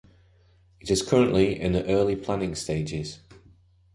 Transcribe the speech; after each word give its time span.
It 0.79 0.89
is 0.89 1.03
currently 1.03 1.61
in 1.61 1.73
the 1.73 1.85
early 1.85 2.15
planning 2.15 2.55
stages. 2.55 3.19